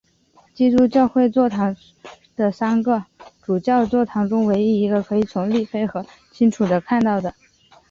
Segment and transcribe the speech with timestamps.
[0.55, 1.93] 基督教会座堂是
[2.35, 3.05] 的三个
[3.43, 7.35] 主教座堂中唯一一个可以从利菲河清楚地看到的。